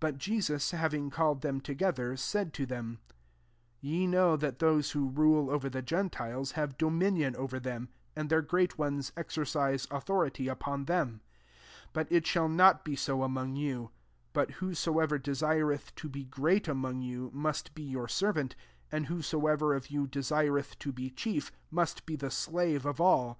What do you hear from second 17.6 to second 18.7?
be your servant: